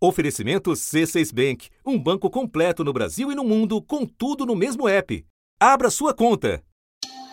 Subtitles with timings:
[0.00, 4.88] Oferecimento C6 Bank, um banco completo no Brasil e no mundo, com tudo no mesmo
[4.88, 5.26] app.
[5.58, 6.62] Abra sua conta.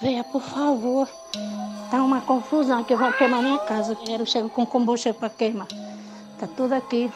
[0.02, 1.08] Venha, por favor.
[1.92, 3.96] Tá uma confusão que vão queimar minha casa.
[4.10, 5.68] Eu chego com combustível para queimar.
[6.40, 7.12] Tá tudo aqui.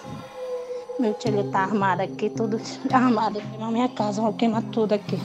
[0.99, 2.61] Meu tio tá armado aqui, tudo
[2.93, 3.41] armado.
[3.41, 5.17] Queimar minha casa, vão queimar tudo aqui.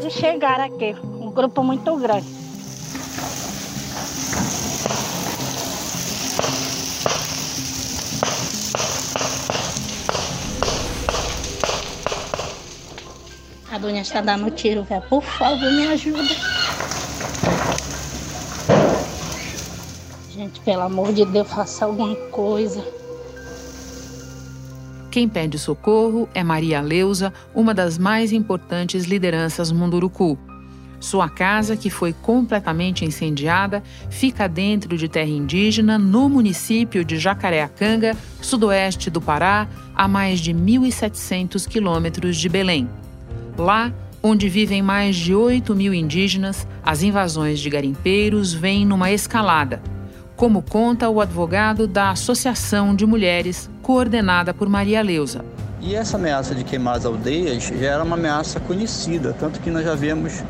[0.00, 2.45] E chegaram aqui, um grupo muito grande.
[13.76, 15.02] A dona está dando tiro, velho.
[15.02, 16.34] Por favor, me ajuda.
[20.34, 22.82] Gente, pelo amor de Deus, faça alguma coisa.
[25.10, 30.38] Quem pede socorro é Maria Leusa, uma das mais importantes lideranças Munduruku.
[30.98, 38.16] Sua casa, que foi completamente incendiada, fica dentro de terra indígena no município de Jacareacanga,
[38.40, 42.88] sudoeste do Pará, a mais de 1.700 quilômetros de Belém.
[43.58, 49.80] Lá, onde vivem mais de 8 mil indígenas, as invasões de garimpeiros vêm numa escalada,
[50.36, 55.44] como conta o advogado da Associação de Mulheres, coordenada por Maria Leusa.
[55.80, 59.84] E essa ameaça de queimar as aldeias já era uma ameaça conhecida, tanto que nós
[59.84, 60.42] já vemos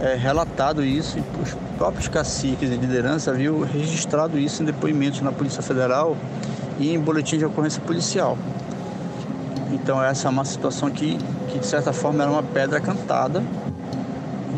[0.00, 5.62] é, relatado isso, os próprios caciques e liderança haviam registrado isso em depoimentos na Polícia
[5.62, 6.16] Federal
[6.78, 8.36] e em boletim de ocorrência policial.
[9.72, 11.18] Então essa é uma situação que,
[11.54, 13.40] que de certa forma era uma pedra cantada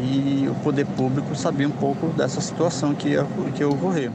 [0.01, 4.11] e o poder público sabia um pouco dessa situação que ia, que ia ocorrer.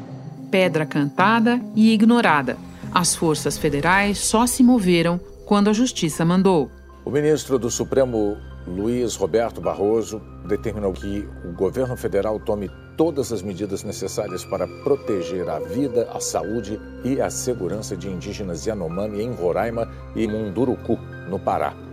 [0.50, 2.58] Pedra cantada e ignorada.
[2.92, 6.72] As forças federais só se moveram quando a justiça mandou.
[7.06, 13.44] O ministro do Supremo, Luiz Roberto Barroso, determinou que o governo federal tome todas as
[13.44, 19.34] medidas necessárias para proteger a vida, a saúde e a segurança de indígenas Yanomami em
[19.34, 20.98] Roraima e Munduruku,
[21.30, 21.91] no Pará.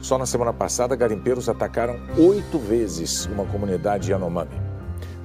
[0.00, 4.66] Só na semana passada, garimpeiros atacaram oito vezes uma comunidade Yanomami.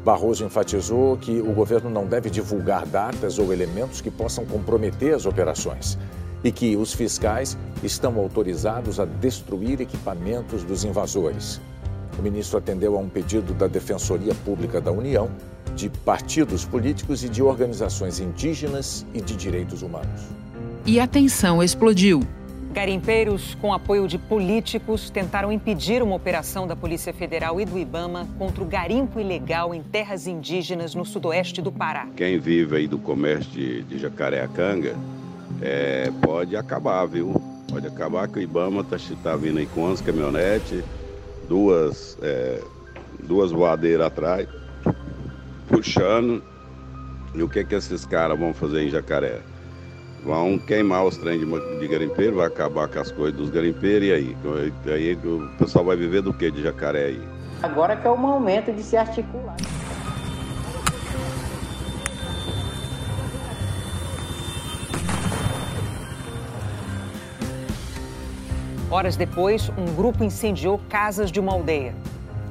[0.04, 5.26] Barroso enfatizou que o governo não deve divulgar datas ou elementos que possam comprometer as
[5.26, 5.98] operações
[6.44, 11.62] e que os fiscais estão autorizados a destruir equipamentos dos invasores.
[12.18, 15.30] O ministro atendeu a um pedido da Defensoria Pública da União,
[15.76, 20.22] de partidos políticos e de organizações indígenas e de direitos humanos.
[20.86, 22.22] E a tensão explodiu.
[22.72, 28.28] Garimpeiros, com apoio de políticos, tentaram impedir uma operação da Polícia Federal e do Ibama
[28.38, 32.08] contra o garimpo ilegal em terras indígenas no sudoeste do Pará.
[32.16, 34.96] Quem vive aí do comércio de, de Jacareacanga
[35.62, 37.34] é, pode acabar, viu?
[37.70, 40.84] Pode acabar que o Ibama está tá vindo aí com 11 caminhonetes,
[41.50, 42.62] duas, é,
[43.22, 44.48] duas voadeiras atrás,
[45.68, 46.42] puxando.
[47.36, 49.40] E o que, que esses caras vão fazer em Jacaré?
[50.24, 54.14] Vão queimar os trens de, de garimpeiro, vai acabar com as coisas dos garimpeiros e
[54.14, 54.38] aí?
[54.86, 57.22] Aí o pessoal vai viver do que de jacaré aí?
[57.64, 59.56] Agora que é o momento de se articular.
[68.92, 71.96] Horas depois, um grupo incendiou casas de uma aldeia.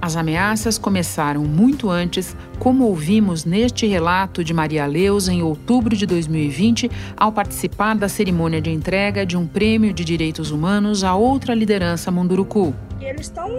[0.03, 6.07] As ameaças começaram muito antes, como ouvimos neste relato de Maria Leusa em outubro de
[6.07, 11.55] 2020, ao participar da cerimônia de entrega de um prêmio de direitos humanos a outra
[11.55, 12.75] liderança Munduruku.
[12.99, 13.51] Eles estão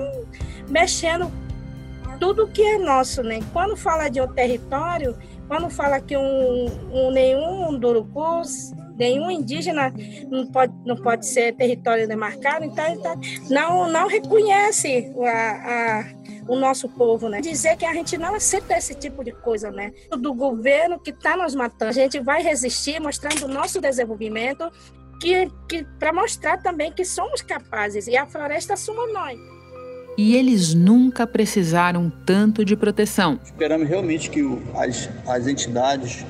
[0.68, 1.32] mexendo
[2.20, 3.40] tudo que é nosso, né?
[3.54, 5.16] Quando fala de um território,
[5.48, 8.42] quando fala que um, um nenhum Munduruku
[8.98, 9.92] nenhum indígena
[10.30, 13.16] não pode, não pode ser território demarcado, então tá,
[13.50, 16.21] não, não reconhece a, a,
[16.52, 17.40] o nosso povo, né?
[17.40, 19.94] Dizer que a gente não aceita esse tipo de coisa, né?
[20.20, 21.92] Do governo que está nos matando.
[21.92, 24.70] A gente vai resistir mostrando o nosso desenvolvimento,
[25.22, 29.40] que, que para mostrar também que somos capazes e a floresta somos nós.
[30.18, 33.40] E eles nunca precisaram tanto de proteção.
[33.42, 34.42] Esperamos realmente que
[34.76, 36.26] as, as entidades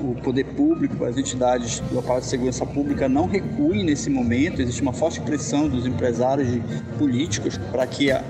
[0.00, 4.62] o poder público, as entidades do aparato de segurança pública não recuem nesse momento.
[4.62, 6.62] Existe uma forte pressão dos empresários e
[6.98, 8.22] políticos para que a,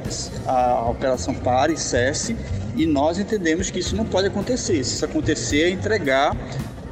[0.47, 2.37] a operação pare e cesse.
[2.77, 4.83] E nós entendemos que isso não pode acontecer.
[4.85, 6.37] Se isso acontecer, é entregar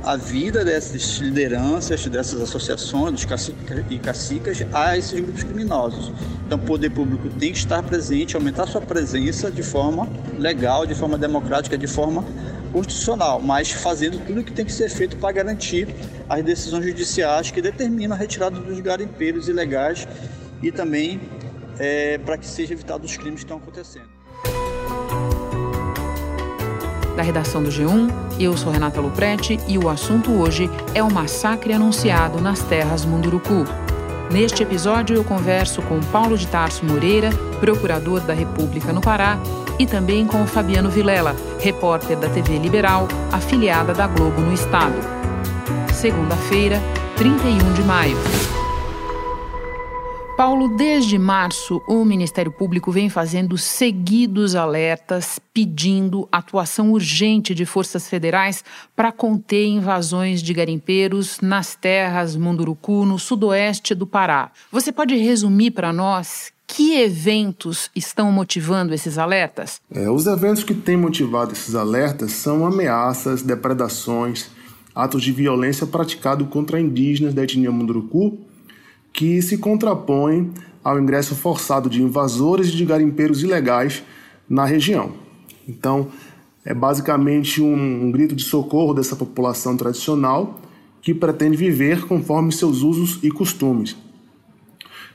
[0.07, 6.13] a vida dessas lideranças, dessas associações, dos caciques e cacicas a esses grupos criminosos.
[6.47, 10.09] Então, o poder público tem que estar presente, aumentar sua presença de forma
[10.39, 12.25] legal, de forma democrática, de forma
[12.73, 15.89] constitucional, mas fazendo tudo o que tem que ser feito para garantir
[16.29, 20.07] as decisões judiciais que determinam a retirada dos garimpeiros ilegais
[20.63, 21.21] e também
[21.79, 24.17] é, para que seja evitado os crimes que estão acontecendo.
[27.17, 28.11] da redação do G1.
[28.39, 33.65] Eu sou Renata Luprete e o assunto hoje é o massacre anunciado nas terras Munduruku.
[34.31, 39.39] Neste episódio, eu converso com Paulo de Tarso Moreira, procurador da República no Pará,
[39.79, 44.97] e também com Fabiano Vilela, repórter da TV Liberal, afiliada da Globo no Estado.
[45.93, 46.81] Segunda-feira,
[47.17, 48.17] 31 de maio.
[50.37, 58.07] Paulo, desde março, o Ministério Público vem fazendo seguidos alertas pedindo atuação urgente de forças
[58.07, 58.63] federais
[58.95, 64.51] para conter invasões de garimpeiros nas terras Munduruku, no sudoeste do Pará.
[64.71, 69.81] Você pode resumir para nós que eventos estão motivando esses alertas?
[69.91, 74.51] É, os eventos que têm motivado esses alertas são ameaças, depredações,
[74.95, 78.37] atos de violência praticados contra indígenas da etnia Munduruku
[79.11, 80.53] que se contrapõe
[80.85, 84.03] ao ingresso forçado de invasores e de garimpeiros ilegais
[84.47, 85.15] na região.
[85.67, 86.09] Então,
[86.63, 90.61] é basicamente um, um grito de socorro dessa população tradicional
[91.01, 93.97] que pretende viver conforme seus usos e costumes.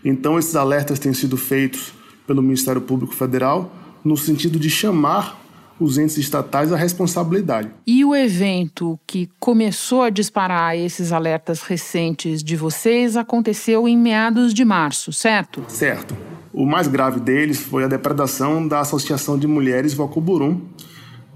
[0.03, 1.93] Então, esses alertas têm sido feitos
[2.25, 5.39] pelo Ministério Público Federal no sentido de chamar
[5.79, 7.69] os entes estatais a responsabilidade.
[7.85, 14.53] E o evento que começou a disparar esses alertas recentes de vocês aconteceu em meados
[14.53, 15.63] de março, certo?
[15.67, 16.15] Certo.
[16.53, 20.61] O mais grave deles foi a depredação da Associação de Mulheres Vocoburum,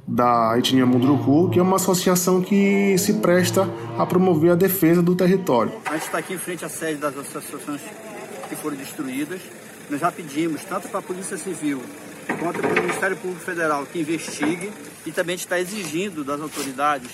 [0.07, 3.67] da etnia Munduruku, que é uma associação que se presta
[3.97, 5.71] a promover a defesa do território.
[5.85, 7.81] A gente está aqui em frente à sede das associações
[8.47, 9.41] que foram destruídas.
[9.89, 11.81] Nós já pedimos, tanto para a Polícia Civil
[12.39, 14.71] quanto para o Ministério Público Federal que investigue
[15.05, 17.11] e também está exigindo das autoridades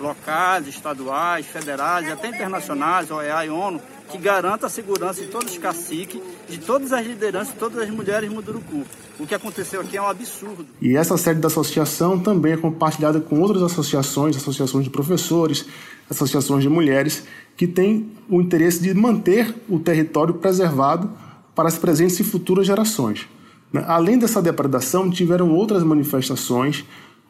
[0.00, 3.80] locais, estaduais, federais e até internacionais, OEA e ONU,
[4.10, 7.90] que garanta a segurança de todos os caciques, de todas as lideranças, de todas as
[7.90, 8.84] mulheres Munduruku.
[9.18, 10.66] O que aconteceu aqui é um absurdo.
[10.80, 15.66] E essa sede da associação também é compartilhada com outras associações, associações de professores,
[16.08, 17.24] associações de mulheres,
[17.56, 21.10] que têm o interesse de manter o território preservado
[21.54, 23.26] para as presentes e futuras gerações.
[23.72, 23.84] Né?
[23.86, 26.84] Além dessa depredação, tiveram outras manifestações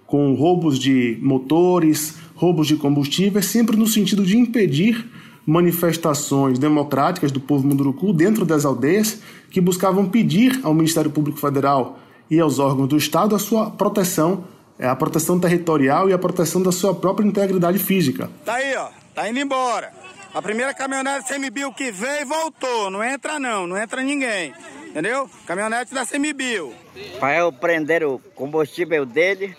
[0.06, 5.04] com roubos de motores, roubos de combustíveis, sempre no sentido de impedir
[5.46, 9.20] manifestações democráticas do povo munduruku dentro das aldeias
[9.50, 11.98] que buscavam pedir ao Ministério Público Federal
[12.30, 14.44] e aos órgãos do Estado a sua proteção,
[14.78, 18.30] é, a proteção territorial e a proteção da sua própria integridade física.
[18.44, 19.92] Tá aí, ó, tá indo embora.
[20.32, 24.52] A primeira caminhonete CMBio que veio voltou, não entra não, não entra ninguém.
[24.94, 25.28] Entendeu?
[25.44, 26.72] Caminhonete da Semibio.
[27.18, 29.56] Para eu prender o combustível dele,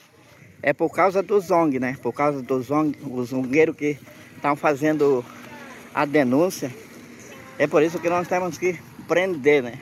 [0.64, 1.98] é por causa do Zong, né?
[2.02, 4.00] Por causa do Zong, os zongueiros que
[4.34, 5.26] estão fazendo
[5.96, 6.70] a denúncia.
[7.58, 8.78] É por isso que nós temos que
[9.08, 9.80] prender, né?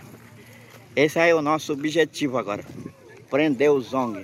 [0.96, 2.64] Esse é o nosso objetivo agora.
[3.32, 4.24] Prender o Zong.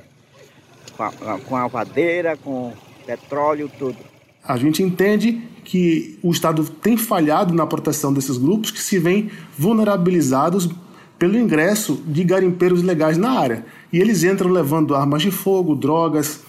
[0.95, 2.71] Com a, com a vadeira, com
[3.07, 3.97] petróleo, tudo.
[4.43, 9.31] A gente entende que o Estado tem falhado na proteção desses grupos que se veem
[9.57, 10.69] vulnerabilizados
[11.17, 13.65] pelo ingresso de garimpeiros ilegais na área.
[13.91, 16.41] E eles entram levando armas de fogo, drogas,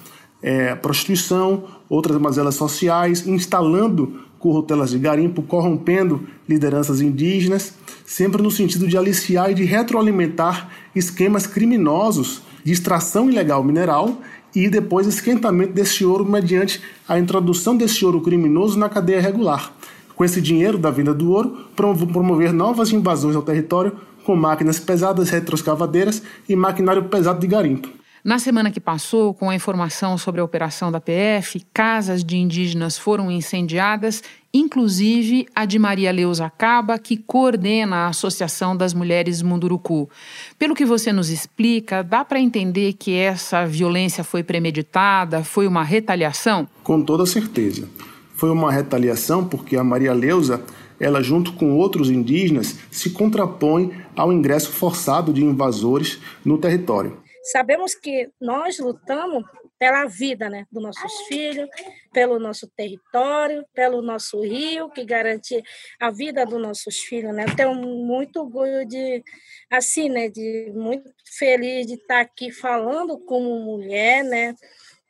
[0.43, 8.89] é, prostituição, outras mazelas sociais, instalando corrotelas de garimpo, corrompendo lideranças indígenas, sempre no sentido
[8.89, 14.19] de aliciar e de retroalimentar esquemas criminosos de extração ilegal mineral
[14.55, 19.73] e depois esquentamento desse ouro mediante a introdução desse ouro criminoso na cadeia regular.
[20.17, 23.93] Com esse dinheiro da venda do ouro, promover novas invasões ao território
[24.25, 28.00] com máquinas pesadas retroescavadeiras e maquinário pesado de garimpo.
[28.23, 32.99] Na semana que passou, com a informação sobre a operação da PF, casas de indígenas
[32.99, 34.23] foram incendiadas,
[34.53, 40.11] inclusive a de Maria Leusa Caba, que coordena a Associação das Mulheres Munduruku.
[40.59, 45.83] Pelo que você nos explica, dá para entender que essa violência foi premeditada, foi uma
[45.83, 46.69] retaliação?
[46.85, 47.89] Com toda certeza.
[48.35, 50.63] Foi uma retaliação porque a Maria Leusa
[51.01, 57.17] ela, junto com outros indígenas, se contrapõe ao ingresso forçado de invasores no território.
[57.51, 59.45] Sabemos que nós lutamos
[59.81, 61.67] pela vida né, dos nossos filhos,
[62.13, 65.63] pelo nosso território, pelo nosso rio, que garante
[65.99, 67.35] a vida dos nossos filhos.
[67.35, 67.47] Né?
[67.57, 69.25] tenho muito orgulho de,
[69.71, 74.55] assim, né, de muito feliz de estar aqui falando como mulher, né,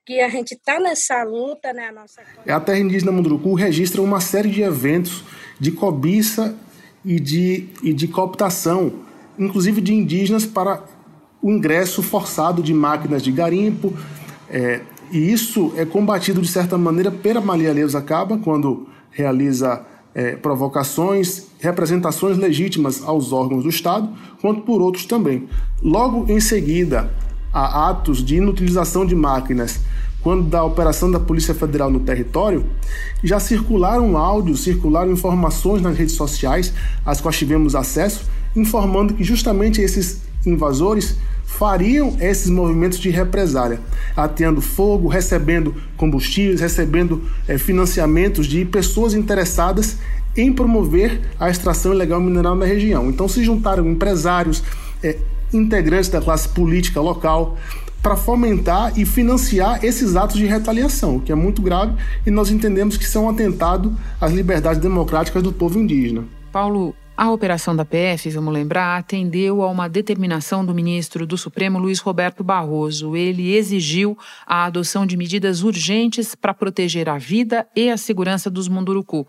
[0.06, 2.23] que a gente está nessa luta, né, a nossa...
[2.47, 5.25] A terra indígena Munduruku registra uma série de eventos
[5.59, 6.56] de cobiça
[7.04, 9.04] e de, e de cooptação,
[9.37, 10.85] inclusive de indígenas, para
[11.42, 13.92] o ingresso forçado de máquinas de garimpo.
[14.49, 14.80] É,
[15.11, 21.47] e isso é combatido, de certa maneira, pela Maria Leusa Caba, quando realiza é, provocações,
[21.59, 24.09] representações legítimas aos órgãos do Estado,
[24.40, 25.49] quanto por outros também.
[25.82, 27.12] Logo em seguida,
[27.52, 29.80] há atos de inutilização de máquinas
[30.23, 32.66] quando da operação da Polícia Federal no território,
[33.23, 36.73] já circularam áudios, circularam informações nas redes sociais,
[37.04, 43.80] às quais tivemos acesso, informando que justamente esses invasores fariam esses movimentos de represália,
[44.16, 49.99] ateando fogo, recebendo combustíveis, recebendo é, financiamentos de pessoas interessadas
[50.37, 53.11] em promover a extração ilegal mineral na região.
[53.11, 54.62] Então se juntaram empresários,
[55.02, 55.18] é,
[55.52, 57.59] integrantes da classe política local,
[58.02, 61.94] para fomentar e financiar esses atos de retaliação, que é muito grave
[62.26, 66.25] e nós entendemos que são um atentado às liberdades democráticas do povo indígena.
[66.50, 71.78] Paulo, a operação da PF, vamos lembrar, atendeu a uma determinação do ministro do Supremo
[71.78, 73.14] Luiz Roberto Barroso.
[73.14, 78.68] Ele exigiu a adoção de medidas urgentes para proteger a vida e a segurança dos
[78.68, 79.28] Munduruku.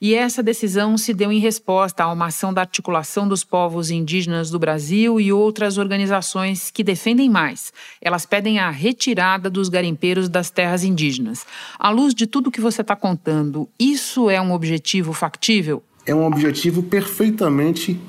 [0.00, 4.50] E essa decisão se deu em resposta a uma ação da articulação dos povos indígenas
[4.50, 7.70] do Brasil e outras organizações que defendem mais.
[8.00, 11.44] Elas pedem a retirada dos garimpeiros das terras indígenas.
[11.78, 15.82] À luz de tudo que você está contando, isso é um objetivo factível?
[16.06, 18.00] É um objetivo perfeitamente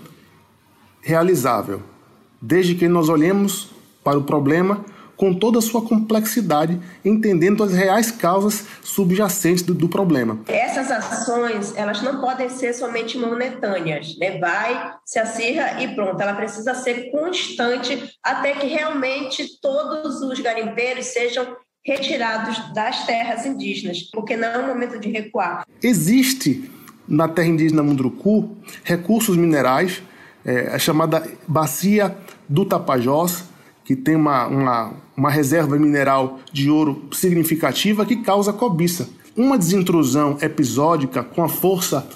[1.02, 1.82] realizável,
[2.42, 3.72] desde que nós olhemos
[4.04, 4.86] para o problema
[5.18, 10.40] com toda a sua complexidade, entendendo as reais causas subjacentes do, do, problema.
[10.48, 14.38] Essas ações, elas não podem ser somente momentâneas, né?
[14.38, 16.22] Vai, se acirra e pronto.
[16.22, 24.04] Ela precisa ser constante até que realmente todos os garimpeiros sejam retirados das terras indígenas,
[24.12, 25.66] porque não é o momento de recuar.
[25.82, 26.70] Existe
[27.08, 30.02] na terra indígena Munduruku recursos minerais,
[30.46, 32.16] é, a chamada Bacia
[32.48, 33.46] do Tapajós,
[33.84, 39.10] que tem uma, uma, uma reserva mineral de ouro significativa que causa cobiça.
[39.36, 42.08] Uma desintrusão episódica com a força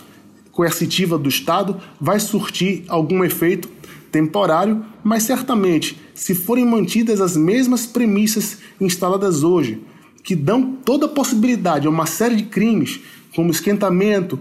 [0.52, 3.70] coercitiva do Estado vai surtir algum efeito
[4.12, 9.82] temporário, mas certamente, se forem mantidas as mesmas premissas instaladas hoje,
[10.24, 13.00] que dão toda a possibilidade a uma série de crimes,
[13.34, 14.38] como esquentamento,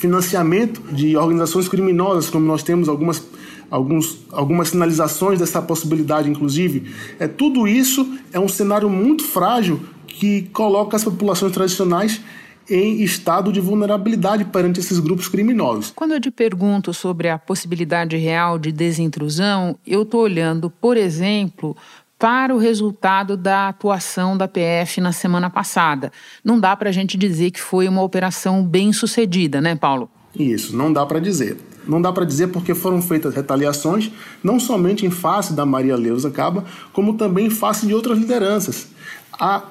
[0.00, 3.22] financiamento de organizações criminosas, como nós temos algumas
[3.70, 6.90] alguns, algumas sinalizações dessa possibilidade, inclusive.
[7.20, 12.20] É, tudo isso é um cenário muito frágil que coloca as populações tradicionais
[12.68, 15.92] em estado de vulnerabilidade perante esses grupos criminosos.
[15.94, 21.76] Quando eu te pergunto sobre a possibilidade real de desintrusão, eu estou olhando, por exemplo,
[22.20, 26.12] para o resultado da atuação da PF na semana passada.
[26.44, 30.10] Não dá para a gente dizer que foi uma operação bem sucedida, né, Paulo?
[30.38, 31.56] Isso, não dá para dizer.
[31.88, 34.12] Não dá para dizer porque foram feitas retaliações,
[34.44, 38.88] não somente em face da Maria Leusa Caba, como também em face de outras lideranças.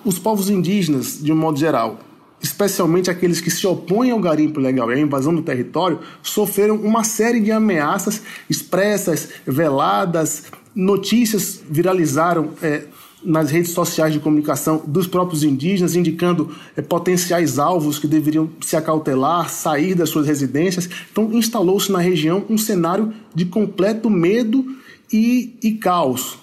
[0.03, 1.99] Os povos indígenas, de um modo geral,
[2.41, 7.03] especialmente aqueles que se opõem ao garimpo ilegal e à invasão do território, sofreram uma
[7.03, 10.45] série de ameaças expressas, veladas,
[10.75, 12.49] notícias viralizaram.
[12.61, 12.85] É,
[13.23, 18.75] nas redes sociais de comunicação dos próprios indígenas, indicando é, potenciais alvos que deveriam se
[18.75, 20.89] acautelar, sair das suas residências.
[21.11, 24.65] Então, instalou-se na região um cenário de completo medo
[25.11, 26.37] e, e caos.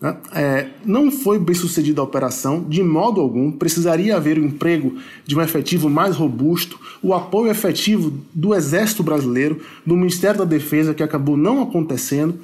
[0.00, 0.16] Né?
[0.32, 3.50] É, não foi bem sucedida a operação, de modo algum.
[3.50, 9.60] Precisaria haver o emprego de um efetivo mais robusto, o apoio efetivo do Exército Brasileiro,
[9.84, 12.38] do Ministério da Defesa, que acabou não acontecendo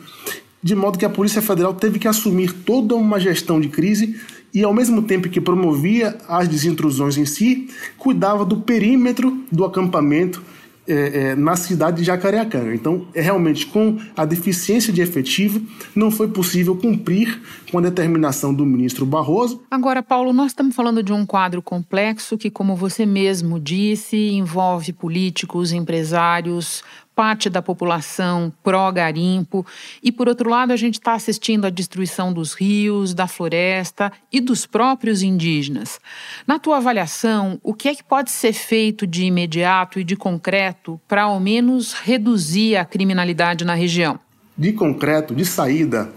[0.64, 4.18] de modo que a Polícia Federal teve que assumir toda uma gestão de crise
[4.52, 7.68] e, ao mesmo tempo que promovia as desintrusões em si,
[7.98, 10.42] cuidava do perímetro do acampamento
[10.86, 12.74] é, é, na cidade de Jacareacanga.
[12.74, 15.60] Então, é realmente com a deficiência de efetivo,
[15.94, 19.62] não foi possível cumprir com a determinação do ministro Barroso.
[19.70, 24.92] Agora, Paulo, nós estamos falando de um quadro complexo que, como você mesmo disse, envolve
[24.92, 26.82] políticos, empresários,
[27.14, 29.64] parte da população pró-garimpo,
[30.02, 34.40] e por outro lado, a gente está assistindo à destruição dos rios, da floresta e
[34.40, 36.00] dos próprios indígenas.
[36.46, 41.00] Na tua avaliação, o que é que pode ser feito de imediato e de concreto
[41.06, 44.18] para ao menos reduzir a criminalidade na região?
[44.56, 46.12] De concreto, de saída,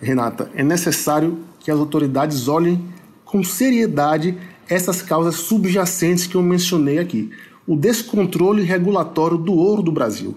[0.00, 2.84] Renata, é necessário que as autoridades olhem
[3.24, 4.36] com seriedade
[4.68, 7.30] essas causas subjacentes que eu mencionei aqui
[7.66, 10.34] o descontrole regulatório do ouro do Brasil.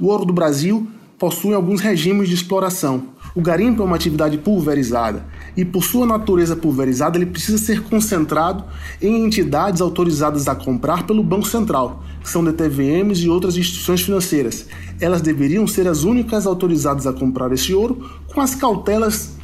[0.00, 0.86] O ouro do Brasil
[1.18, 3.04] possui alguns regimes de exploração.
[3.34, 5.26] O garimpo é uma atividade pulverizada
[5.56, 8.64] e, por sua natureza pulverizada, ele precisa ser concentrado
[9.00, 14.66] em entidades autorizadas a comprar pelo Banco Central, que são DTVMs e outras instituições financeiras.
[15.00, 19.34] Elas deveriam ser as únicas autorizadas a comprar esse ouro com as cautelas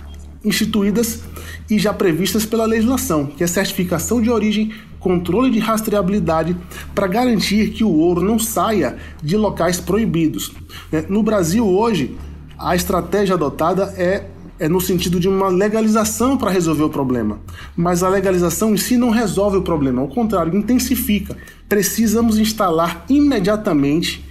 [0.45, 1.21] instituídas
[1.69, 6.57] e já previstas pela legislação, que é certificação de origem, controle de rastreabilidade
[6.95, 10.53] para garantir que o ouro não saia de locais proibidos.
[10.93, 11.05] Né?
[11.09, 12.17] No Brasil hoje,
[12.57, 14.27] a estratégia adotada é
[14.61, 17.41] é no sentido de uma legalização para resolver o problema.
[17.75, 21.35] Mas a legalização em si não resolve o problema, ao contrário, intensifica.
[21.67, 24.23] Precisamos instalar imediatamente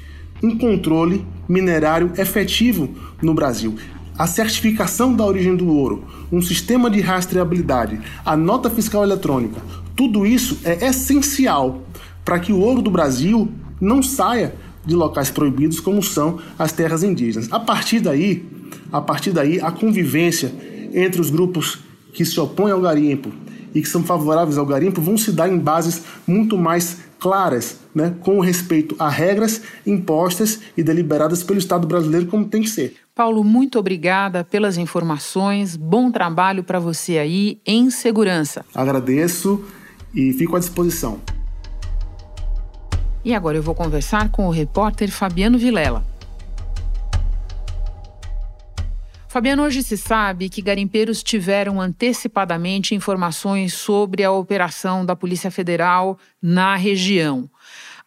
[0.43, 3.75] um controle minerário efetivo no Brasil.
[4.15, 9.59] A certificação da origem do ouro, um sistema de rastreabilidade, a nota fiscal eletrônica,
[9.99, 11.81] tudo isso é essencial
[12.23, 13.51] para que o ouro do Brasil
[13.81, 17.51] não saia de locais proibidos como são as terras indígenas.
[17.51, 18.47] A partir daí,
[18.93, 20.53] a partir daí a convivência
[20.93, 21.79] entre os grupos
[22.13, 23.29] que se opõem ao garimpo
[23.75, 28.15] e que são favoráveis ao garimpo vão se dar em bases muito mais claras, né,
[28.21, 32.95] com respeito a regras impostas e deliberadas pelo Estado brasileiro como tem que ser.
[33.13, 35.75] Paulo, muito obrigada pelas informações.
[35.75, 38.63] Bom trabalho para você aí em segurança.
[38.73, 39.61] Agradeço
[40.13, 41.19] e fico à disposição.
[43.23, 46.05] E agora eu vou conversar com o repórter Fabiano Vilela.
[49.27, 56.17] Fabiano, hoje se sabe que garimpeiros tiveram antecipadamente informações sobre a operação da Polícia Federal
[56.41, 57.47] na região.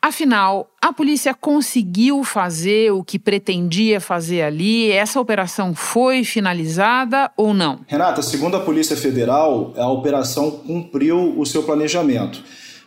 [0.02, 4.90] Afinal, a polícia conseguiu fazer o que pretendia fazer ali?
[4.90, 7.80] Essa operação foi finalizada ou não?
[7.86, 12.42] Renata, segundo a Polícia Federal, a operação cumpriu o seu planejamento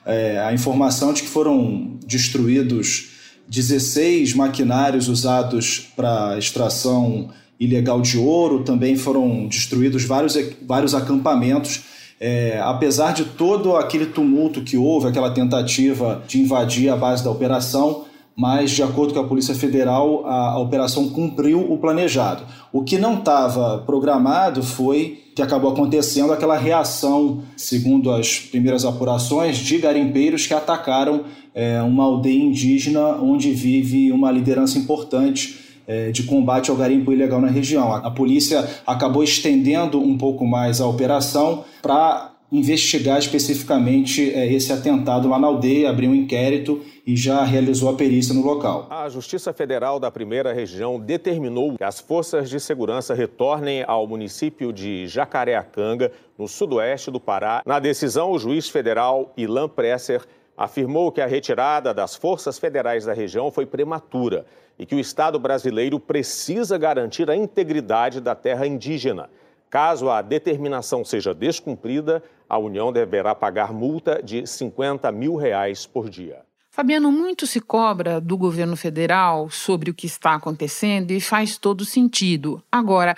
[0.05, 3.09] é, a informação de que foram destruídos
[3.47, 7.29] 16 maquinários usados para extração
[7.59, 11.81] ilegal de ouro, também foram destruídos vários, vários acampamentos.
[12.19, 17.29] É, apesar de todo aquele tumulto que houve, aquela tentativa de invadir a base da
[17.29, 18.05] operação,
[18.35, 22.43] mas de acordo com a Polícia Federal, a, a operação cumpriu o planejado.
[22.71, 29.57] O que não estava programado foi que acabou acontecendo aquela reação, segundo as primeiras apurações,
[29.57, 35.64] de garimpeiros que atacaram é, uma aldeia indígena onde vive uma liderança importante
[36.11, 37.93] de combate ao garimpo ilegal na região.
[37.93, 44.71] A, a polícia acabou estendendo um pouco mais a operação para investigar especificamente é, esse
[44.71, 48.87] atentado lá na aldeia, abriu um inquérito e já realizou a perícia no local.
[48.89, 54.71] A Justiça Federal da Primeira Região determinou que as forças de segurança retornem ao município
[54.71, 57.61] de Jacareacanga, no sudoeste do Pará.
[57.65, 60.21] Na decisão, o juiz federal Ilan Presser
[60.57, 64.45] afirmou que a retirada das forças federais da região foi prematura
[64.77, 69.29] e que o Estado brasileiro precisa garantir a integridade da terra indígena.
[69.69, 76.09] Caso a determinação seja descumprida, a União deverá pagar multa de 50 mil reais por
[76.09, 76.41] dia.
[76.75, 81.85] Fabiano, muito se cobra do governo federal sobre o que está acontecendo e faz todo
[81.85, 82.61] sentido.
[82.69, 83.15] Agora,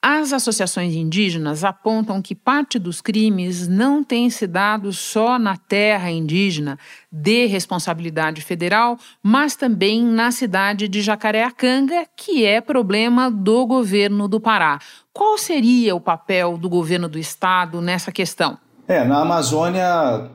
[0.00, 6.08] as associações indígenas apontam que parte dos crimes não tem se dado só na terra
[6.08, 6.78] indígena
[7.10, 14.40] de responsabilidade federal, mas também na cidade de Jacareacanga, que é problema do governo do
[14.40, 14.78] Pará.
[15.12, 18.56] Qual seria o papel do governo do estado nessa questão?
[18.86, 20.30] É, na Amazônia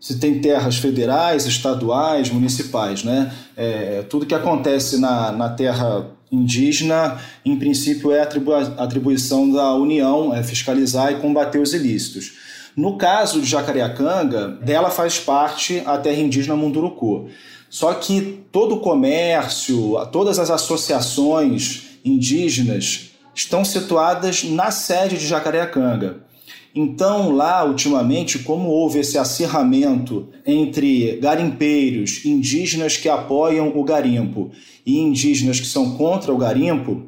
[0.00, 3.32] se tem terras federais, estaduais, municipais, né?
[3.56, 10.42] É, tudo que acontece na, na terra indígena, em princípio, é atribuição da União é
[10.42, 12.32] fiscalizar e combater os ilícitos.
[12.76, 17.28] No caso de Jacareacanga, dela faz parte a terra indígena Munduruku.
[17.70, 26.18] Só que todo o comércio, todas as associações indígenas estão situadas na sede de Jacareacanga.
[26.74, 34.50] Então, lá, ultimamente, como houve esse acirramento entre garimpeiros, indígenas que apoiam o garimpo
[34.84, 37.02] e indígenas que são contra o garimpo,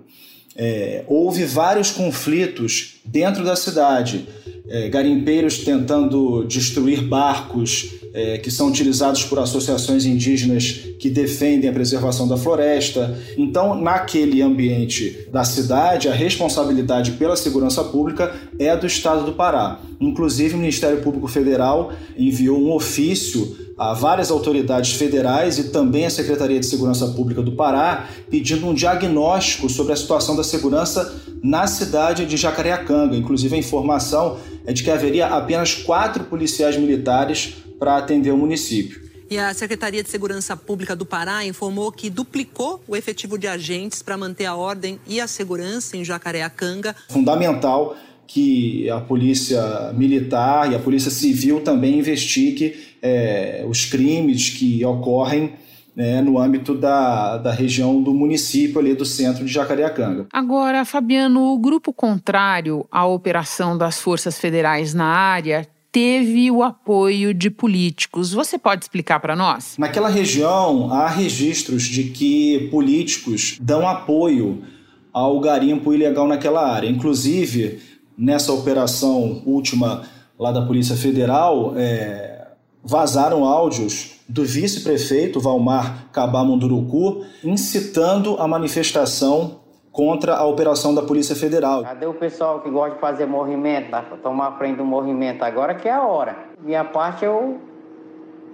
[0.54, 4.26] é, houve vários conflitos dentro da cidade.
[4.68, 11.72] É, garimpeiros tentando destruir barcos é, que são utilizados por associações indígenas que defendem a
[11.72, 13.14] preservação da floresta.
[13.36, 19.80] Então, naquele ambiente da cidade, a responsabilidade pela segurança pública é do Estado do Pará.
[20.00, 26.10] Inclusive, o Ministério Público Federal enviou um ofício a várias autoridades federais e também a
[26.10, 31.66] Secretaria de Segurança Pública do Pará, pedindo um diagnóstico sobre a situação da segurança na
[31.66, 33.14] cidade de Jacareacanga.
[33.14, 39.06] Inclusive, a informação é de que haveria apenas quatro policiais militares para atender o município.
[39.28, 44.00] E a Secretaria de Segurança Pública do Pará informou que duplicou o efetivo de agentes
[44.00, 46.94] para manter a ordem e a segurança em Jacareacanga.
[47.08, 54.84] Fundamental que a polícia militar e a polícia civil também investigue é, os crimes que
[54.84, 55.54] ocorrem
[55.94, 60.26] né, no âmbito da, da região do município ali do centro de Jacareacanga.
[60.32, 67.32] Agora, Fabiano, o grupo contrário à operação das forças federais na área teve o apoio
[67.32, 68.30] de políticos.
[68.30, 69.76] Você pode explicar para nós?
[69.78, 74.62] Naquela região há registros de que políticos dão apoio
[75.10, 76.86] ao garimpo ilegal naquela área.
[76.86, 77.80] Inclusive,
[78.14, 80.02] nessa operação última
[80.38, 82.46] lá da Polícia Federal, é,
[82.84, 89.60] vazaram áudios do vice-prefeito Valmar Cabá Munduruku incitando a manifestação
[89.96, 91.82] contra a operação da Polícia Federal.
[91.82, 94.02] Cadê o pessoal que gosta de fazer movimento, tá?
[94.22, 95.42] tomar frente do movimento?
[95.42, 96.36] Agora que é a hora.
[96.62, 97.58] Minha parte eu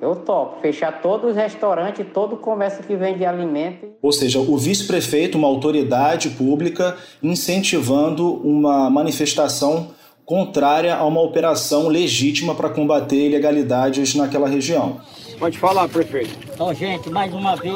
[0.01, 3.89] eu topo fechar todos os restaurantes, todo o comércio que vende alimento.
[4.01, 9.89] Ou seja, o vice-prefeito, uma autoridade pública, incentivando uma manifestação
[10.25, 15.01] contrária a uma operação legítima para combater ilegalidades naquela região.
[15.43, 16.39] Pode falar, prefeito.
[16.55, 17.75] Então, gente, mais uma vez,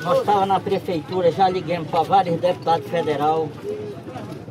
[0.00, 3.50] nós estávamos na prefeitura, já liguemos para vários deputados federais,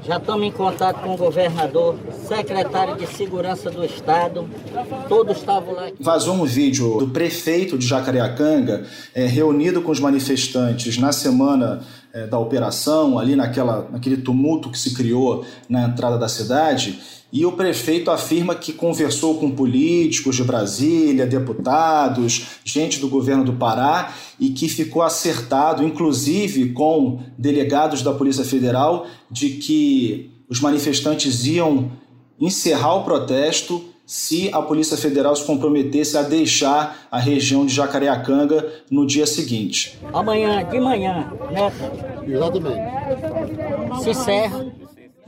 [0.04, 1.96] já estamos em contato com o governador,
[2.28, 4.48] secretário de Segurança do Estado,
[5.08, 5.90] todos estavam lá.
[6.00, 11.82] Vazou um vídeo do prefeito de Jacareacanga, é, reunido com os manifestantes na semana
[12.14, 17.00] é, da operação, ali naquela, naquele tumulto que se criou na entrada da cidade.
[17.32, 23.54] E o prefeito afirma que conversou com políticos de Brasília, deputados, gente do governo do
[23.54, 31.46] Pará e que ficou acertado, inclusive com delegados da Polícia Federal, de que os manifestantes
[31.46, 31.92] iam
[32.40, 38.68] encerrar o protesto se a Polícia Federal se comprometesse a deixar a região de Jacareacanga
[38.90, 40.00] no dia seguinte.
[40.12, 41.72] Amanhã, de manhã, né?
[42.28, 44.04] Exatamente.
[44.04, 44.66] Se encerra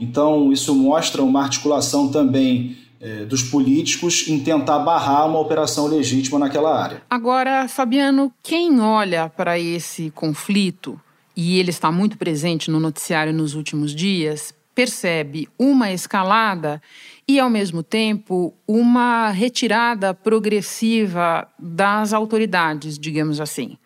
[0.02, 6.40] então, isso mostra uma articulação também é, dos políticos em tentar barrar uma operação legítima
[6.40, 7.02] naquela área.
[7.08, 11.00] Agora, Fabiano, quem olha para esse conflito,
[11.36, 16.82] e ele está muito presente no noticiário nos últimos dias, percebe uma escalada
[17.28, 23.78] e, ao mesmo tempo, uma retirada progressiva das autoridades, digamos assim.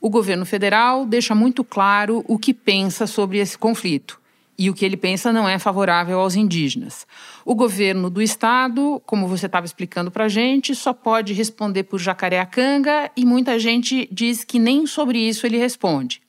[0.00, 4.18] O governo federal deixa muito claro o que pensa sobre esse conflito
[4.58, 7.06] e o que ele pensa não é favorável aos indígenas.
[7.44, 12.00] O governo do estado, como você estava explicando para a gente, só pode responder por
[12.00, 16.20] Jacareacanga e muita gente diz que nem sobre isso ele responde.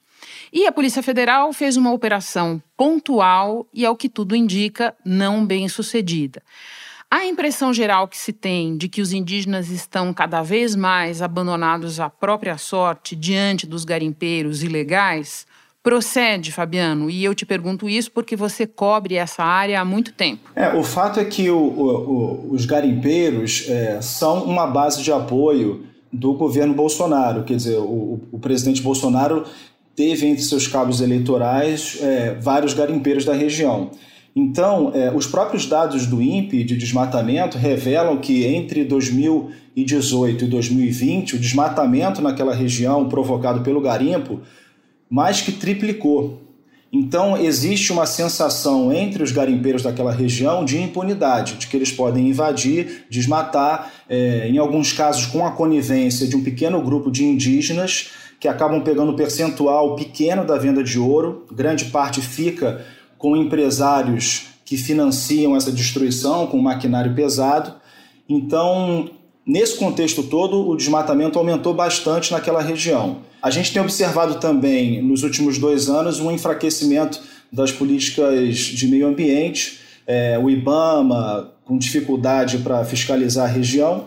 [0.54, 5.68] E a Polícia Federal fez uma operação pontual e, ao que tudo indica, não bem
[5.68, 6.42] sucedida.
[7.10, 12.00] A impressão geral que se tem de que os indígenas estão cada vez mais abandonados
[12.00, 15.48] à própria sorte diante dos garimpeiros ilegais
[15.82, 17.10] procede, Fabiano?
[17.10, 20.50] E eu te pergunto isso porque você cobre essa área há muito tempo.
[20.56, 25.86] É, o fato é que o, o, os garimpeiros é, são uma base de apoio
[26.12, 27.44] do governo Bolsonaro.
[27.44, 29.46] Quer dizer, o, o presidente Bolsonaro
[29.96, 33.92] teve entre seus cabos eleitorais é, vários garimpeiros da região.
[34.36, 41.36] Então, é, os próprios dados do INPE de desmatamento revelam que entre 2018 e 2020,
[41.36, 44.40] o desmatamento naquela região provocado pelo garimpo
[45.10, 46.42] mais que triplicou.
[46.92, 52.30] Então, existe uma sensação entre os garimpeiros daquela região de impunidade, de que eles podem
[52.30, 58.10] invadir, desmatar, é, em alguns casos com a conivência de um pequeno grupo de indígenas
[58.40, 62.86] que acabam pegando um percentual pequeno da venda de ouro, grande parte fica
[63.18, 67.74] com empresários que financiam essa destruição com maquinário pesado.
[68.28, 69.10] Então,
[69.50, 73.18] nesse contexto todo, o desmatamento aumentou bastante naquela região.
[73.42, 77.20] A gente tem observado também, nos últimos dois anos, um enfraquecimento
[77.52, 84.06] das políticas de meio ambiente, é, o IBAMA com dificuldade para fiscalizar a região,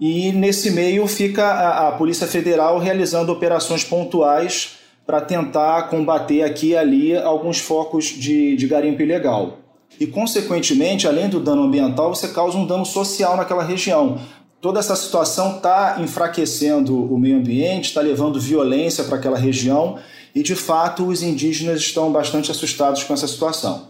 [0.00, 6.68] e nesse meio fica a, a Polícia Federal realizando operações pontuais para tentar combater aqui
[6.68, 9.58] e ali alguns focos de, de garimpo ilegal.
[10.00, 14.18] E, consequentemente, além do dano ambiental, você causa um dano social naquela região,
[14.64, 19.98] toda essa situação está enfraquecendo o meio ambiente, está levando violência para aquela região
[20.34, 23.88] e, de fato, os indígenas estão bastante assustados com essa situação.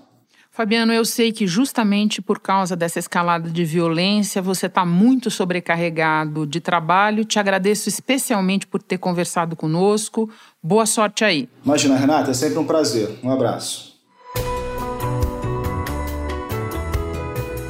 [0.50, 6.44] Fabiano, eu sei que justamente por causa dessa escalada de violência você está muito sobrecarregado
[6.44, 7.24] de trabalho.
[7.24, 10.28] Te agradeço especialmente por ter conversado conosco.
[10.60, 11.48] Boa sorte aí.
[11.64, 13.16] Imagina, Renata, é sempre um prazer.
[13.22, 13.93] Um abraço.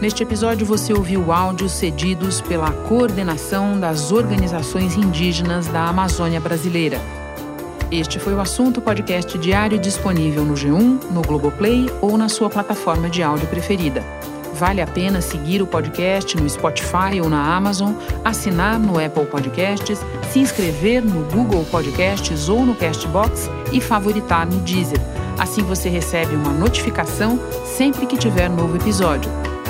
[0.04, 7.00] Neste episódio você ouviu áudios cedidos pela coordenação das organizações indígenas da Amazônia Brasileira.
[7.90, 13.08] Este foi o assunto podcast diário disponível no G1, no Globoplay ou na sua plataforma
[13.08, 14.04] de áudio preferida.
[14.52, 20.04] Vale a pena seguir o podcast no Spotify ou na Amazon, assinar no Apple Podcasts,
[20.30, 25.00] se inscrever no Google Podcasts ou no Castbox e favoritar no Deezer.
[25.38, 29.53] Assim você recebe uma notificação sempre que tiver novo episódio.